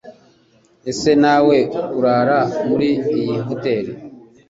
Ese 0.91 1.11
nawe 1.23 1.57
urara 1.97 2.39
muri 2.67 2.89
iyi 3.17 3.35
hoteri? 3.47 3.91